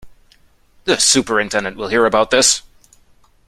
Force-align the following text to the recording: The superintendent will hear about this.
The 0.85 0.97
superintendent 0.99 1.77
will 1.77 1.89
hear 1.89 2.07
about 2.07 2.31
this. 2.31 2.63